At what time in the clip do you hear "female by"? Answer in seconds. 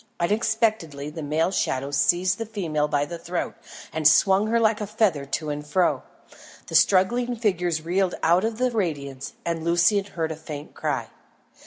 2.47-3.05